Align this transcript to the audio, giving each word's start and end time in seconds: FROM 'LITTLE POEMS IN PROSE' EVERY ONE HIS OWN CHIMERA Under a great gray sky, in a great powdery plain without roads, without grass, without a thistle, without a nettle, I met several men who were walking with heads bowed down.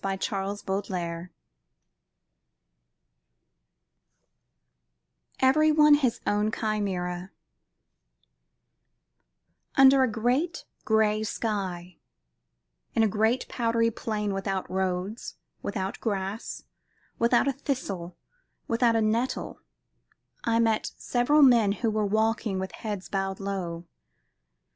FROM 0.01 0.09
'LITTLE 0.17 0.57
POEMS 0.65 0.89
IN 0.89 0.89
PROSE' 0.97 1.29
EVERY 5.41 5.71
ONE 5.71 5.93
HIS 5.93 6.19
OWN 6.25 6.49
CHIMERA 6.51 7.29
Under 9.75 10.01
a 10.01 10.09
great 10.11 10.65
gray 10.85 11.21
sky, 11.23 11.99
in 12.95 13.03
a 13.03 13.07
great 13.07 13.47
powdery 13.47 13.91
plain 13.91 14.33
without 14.33 14.67
roads, 14.71 15.35
without 15.61 15.99
grass, 15.99 16.63
without 17.19 17.47
a 17.47 17.51
thistle, 17.53 18.17
without 18.67 18.95
a 18.95 19.01
nettle, 19.03 19.61
I 20.43 20.57
met 20.57 20.93
several 20.97 21.43
men 21.43 21.73
who 21.73 21.91
were 21.91 22.07
walking 22.07 22.57
with 22.57 22.71
heads 22.71 23.07
bowed 23.07 23.37
down. 23.37 23.85